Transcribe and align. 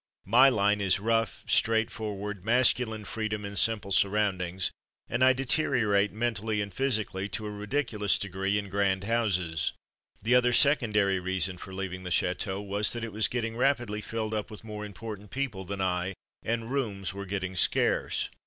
My 0.25 0.49
line 0.49 0.81
is 0.81 0.99
rough, 0.99 1.43
straight 1.47 1.91
forward, 1.91 2.43
masculine 2.43 3.05
freedom 3.05 3.45
in 3.45 3.55
simple 3.55 3.91
sur 3.91 4.09
roundings, 4.09 4.71
and 5.07 5.23
I 5.23 5.31
deteriorate, 5.31 6.11
mentally 6.11 6.59
and 6.59 6.73
physically, 6.73 7.29
to 7.29 7.45
a 7.45 7.51
ridiculous 7.51 8.17
degree 8.17 8.57
in 8.57 8.67
grand 8.69 9.03
houses. 9.03 9.73
The 10.23 10.33
other 10.33 10.53
secondary 10.53 11.19
reason 11.19 11.59
for 11.59 11.71
leaving 11.71 12.01
the 12.01 12.09
chateau 12.09 12.59
was, 12.59 12.93
that 12.93 13.03
it 13.03 13.13
was 13.13 13.31
rapidly 13.31 14.01
filling 14.01 14.33
up 14.33 14.49
with 14.49 14.63
more 14.63 14.83
important 14.85 15.29
people 15.29 15.65
than 15.65 15.81
I, 15.81 16.15
and 16.41 16.71
rooms 16.71 17.13
were 17.13 17.27
getting 17.27 17.55
scarce. 17.55 18.29